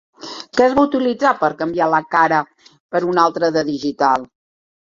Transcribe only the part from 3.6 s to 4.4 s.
digital?